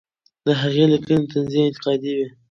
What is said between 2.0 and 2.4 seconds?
وې.